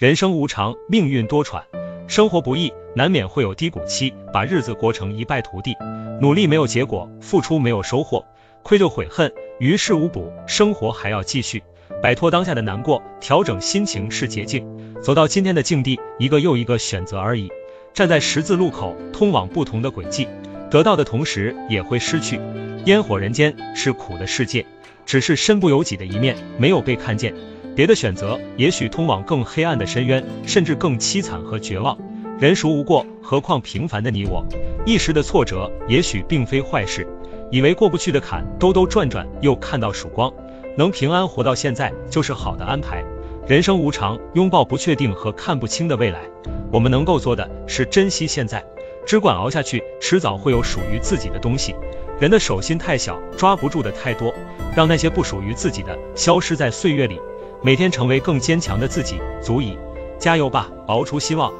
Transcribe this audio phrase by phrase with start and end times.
[0.00, 1.60] 人生无常，命运多舛，
[2.06, 5.76] 生活不易，难免会有低谷期，把日子过成一败涂地。
[6.22, 8.24] 努力没有结果，付出没有收获，
[8.62, 11.62] 愧疚悔恨，于事无补，生活还要继续。
[12.02, 14.66] 摆脱当下的难过，调整心情是捷径。
[15.02, 17.52] 走到今天的境地，一个又一个选择而已。
[17.92, 20.26] 站在十字路口，通往不同的轨迹，
[20.70, 22.40] 得到的同时也会失去。
[22.86, 24.64] 烟火人间是苦的世界，
[25.04, 27.34] 只是身不由己的一面没有被看见。
[27.74, 31.96] 别的选择也许通往更黑暗的深渊，甚至更凄惨和绝望。
[32.38, 33.06] 人孰无过？
[33.22, 34.44] 何况平凡的你我。
[34.86, 37.06] 一时的挫折也许并非坏事，
[37.50, 40.32] 以为过不去的坎，兜兜转转又看到曙光。
[40.76, 43.04] 能平安活到现在就是好的安排。
[43.46, 46.20] 人生无常，拥抱不确定和看不清的未来。
[46.72, 48.64] 我们能够做的是珍惜现在，
[49.04, 51.74] 只管熬下去，迟早会有属于自己的东西。
[52.20, 54.32] 人的手心太小，抓不住的太多，
[54.76, 57.18] 让那些不属于自己的消失在岁月里。
[57.62, 59.76] 每天成为更坚强的自己，足以。
[60.18, 61.52] 加油吧，熬出希望。